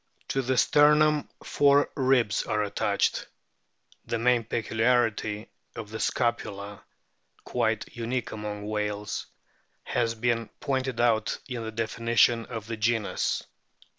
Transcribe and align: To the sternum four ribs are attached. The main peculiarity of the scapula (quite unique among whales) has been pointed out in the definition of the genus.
To 0.29 0.41
the 0.41 0.57
sternum 0.57 1.29
four 1.43 1.91
ribs 1.95 2.41
are 2.41 2.63
attached. 2.63 3.27
The 4.07 4.17
main 4.17 4.43
peculiarity 4.43 5.51
of 5.75 5.91
the 5.91 5.99
scapula 5.99 6.83
(quite 7.43 7.85
unique 7.95 8.31
among 8.31 8.65
whales) 8.65 9.27
has 9.83 10.15
been 10.15 10.47
pointed 10.59 10.99
out 10.99 11.37
in 11.47 11.61
the 11.63 11.71
definition 11.71 12.47
of 12.47 12.65
the 12.65 12.77
genus. 12.77 13.43